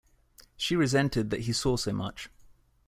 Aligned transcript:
She 0.57 0.75
resented 0.75 1.29
that 1.29 1.41
he 1.41 1.53
saw 1.53 1.77
so 1.77 1.93
much. 1.93 2.31